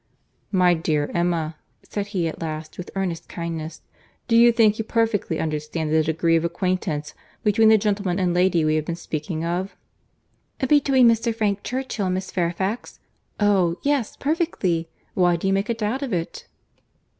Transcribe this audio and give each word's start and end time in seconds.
"My 0.51 0.73
dear 0.73 1.11
Emma," 1.13 1.57
said 1.83 2.07
he 2.07 2.27
at 2.27 2.41
last, 2.41 2.79
with 2.79 2.89
earnest 2.95 3.29
kindness, 3.29 3.83
"do 4.27 4.35
you 4.35 4.51
think 4.51 4.79
you 4.79 4.83
perfectly 4.83 5.37
understand 5.39 5.91
the 5.93 6.01
degree 6.01 6.35
of 6.35 6.43
acquaintance 6.43 7.13
between 7.43 7.69
the 7.69 7.77
gentleman 7.77 8.17
and 8.17 8.33
lady 8.33 8.65
we 8.65 8.73
have 8.77 8.85
been 8.85 8.95
speaking 8.95 9.45
of?" 9.45 9.77
"Between 10.57 11.07
Mr. 11.07 11.35
Frank 11.35 11.61
Churchill 11.61 12.07
and 12.07 12.15
Miss 12.15 12.31
Fairfax? 12.31 12.99
Oh! 13.39 13.75
yes, 13.83 14.15
perfectly.—Why 14.17 15.35
do 15.35 15.45
you 15.45 15.53
make 15.53 15.69
a 15.69 15.75
doubt 15.75 16.01
of 16.01 16.13
it?" 16.13 16.47